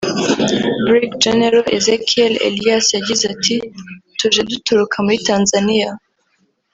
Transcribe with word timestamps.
Brig 0.85 1.11
General 1.25 1.65
Ezekiel 1.77 2.33
Elias 2.47 2.85
yagize 2.97 3.23
ati 3.33 3.55
”Tuje 4.17 4.41
duturuka 4.49 4.95
muri 5.05 5.17
Tanzaniya 5.27 5.91